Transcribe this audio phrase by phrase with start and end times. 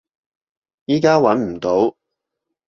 [0.85, 1.95] 依家揾唔到